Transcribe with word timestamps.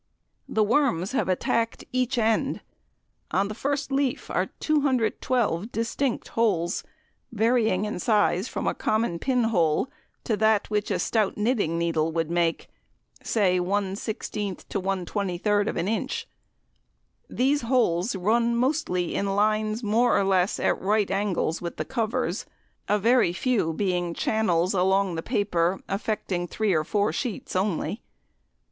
The 0.49 0.63
"worms" 0.63 1.11
have 1.11 1.29
attacked 1.29 1.83
each 1.93 2.17
end. 2.17 2.61
On 3.29 3.49
the 3.49 3.53
first 3.53 3.91
leaf 3.91 4.31
are 4.31 4.47
212 4.59 5.71
distinct 5.71 6.29
holes, 6.29 6.83
varying 7.31 7.85
in 7.85 7.99
size 7.99 8.47
from 8.47 8.65
a 8.65 8.73
common 8.73 9.19
pin 9.19 9.43
hole 9.53 9.91
to 10.23 10.35
that 10.37 10.71
which 10.71 10.89
a 10.89 10.97
stout 10.97 11.37
knitting 11.37 11.77
needle 11.77 12.11
would 12.13 12.31
make, 12.31 12.67
say, 13.21 13.59
<1/16> 13.59 14.67
to 14.69 14.81
<1/23> 14.81 15.87
inch. 15.87 16.27
These 17.29 17.61
holes 17.61 18.15
run 18.15 18.55
mostly 18.55 19.13
in 19.13 19.35
lines 19.35 19.83
more 19.83 20.17
or 20.17 20.23
less 20.23 20.59
at 20.59 20.81
right 20.81 21.11
angles 21.11 21.61
with 21.61 21.77
the 21.77 21.85
covers, 21.85 22.47
a 22.89 22.97
very 22.97 23.33
few 23.33 23.71
being 23.71 24.15
channels 24.15 24.73
along 24.73 25.13
the 25.13 25.21
paper 25.21 25.79
affecting 25.87 26.47
three 26.47 26.73
or 26.73 26.83
four 26.83 27.13
sheets 27.13 27.55
only. 27.55 28.01